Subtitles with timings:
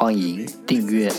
[0.00, 1.12] 欢迎订阅。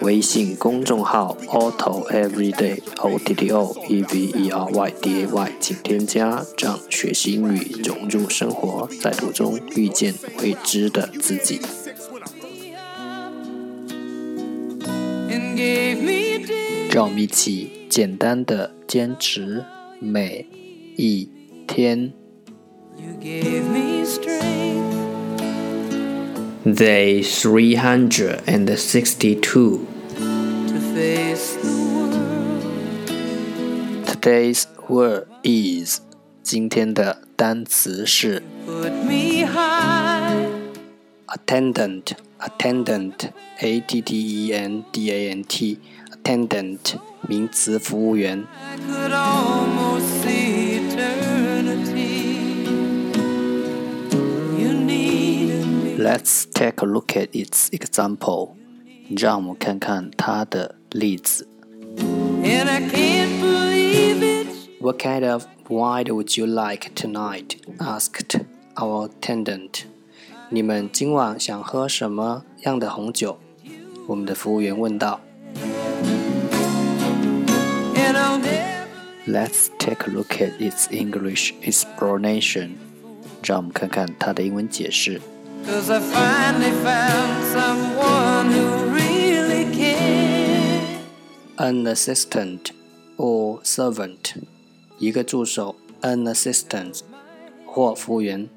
[0.00, 10.12] 微信公众号 Auto Everyday O T T O E V E R Y D A Y，请添加，让学习英语融入生活，在途中遇见
[10.42, 11.60] 未知的自己。
[16.90, 19.64] 让我们一起简单的坚持
[20.00, 20.48] 每
[20.96, 21.28] 一
[21.68, 22.12] 天。
[23.17, 23.17] Day
[27.23, 29.87] three hundred and sixty-two.
[34.05, 36.01] Today's word is
[36.43, 38.43] 今天的单词是
[41.27, 45.79] attendant attendant a t t e n d a n t
[46.11, 48.45] attendant 名词服务员。
[55.97, 58.55] Let's take a look at its example.
[59.15, 61.47] 让我们看看它的例子。
[64.79, 67.57] What kind of wine would you like tonight?
[67.77, 68.41] asked
[68.75, 69.83] our attendant.
[70.49, 73.39] 你们今晚想喝什么样的红酒？
[74.07, 75.21] 我们的服务员问道。
[79.25, 82.71] Let's take a look at its English explanation.
[83.41, 85.21] 让我们看看它的英文解释。
[85.67, 91.01] Cause I finally found someone who really cares.
[91.57, 92.71] An assistant
[93.17, 94.35] or servant，
[94.99, 97.01] 一个助手，an assistant
[97.65, 98.49] 或服务员，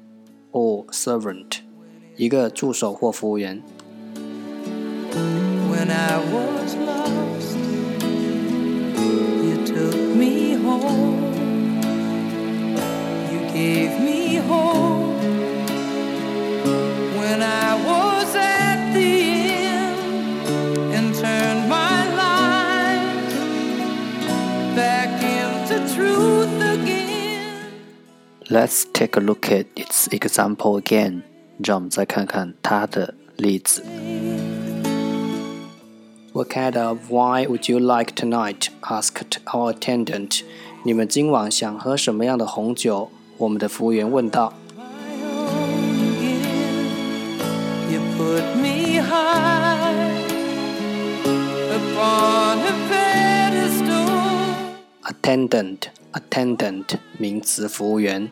[0.51, 1.59] or servant，
[2.17, 3.63] 一个助手或服务员。
[5.69, 7.55] When I was lost,
[9.43, 11.33] you took me home.
[13.31, 15.00] You gave me hope.
[28.51, 31.23] Let's take a look at its example again.
[31.63, 33.83] 让我们再看看它的例子。
[36.33, 38.67] What kind of wine would you like tonight?
[38.81, 40.41] asked our attendant.
[40.83, 43.09] 你们今晚想喝什么样的红酒？
[43.37, 44.53] 我们的服务员问道。
[55.03, 55.77] Attendant,
[56.13, 56.85] attendant，
[57.17, 58.31] 名词，服务员。